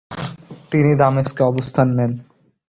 তিনি 0.71 0.91
দামেস্কে 1.01 1.41
অবস্থান 1.43 1.87
নেন। 1.97 2.11